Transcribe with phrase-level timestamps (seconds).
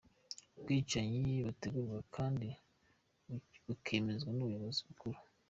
[0.57, 2.47] Ubwicanyi butegurwa kandi
[3.65, 5.17] bukemezwa n’ubuyobozi bukuru.